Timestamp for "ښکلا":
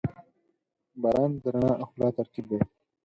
1.89-2.07